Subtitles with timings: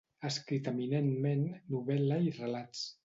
[0.21, 1.43] Ha escrit eminentment
[1.75, 2.83] novel·la i relats.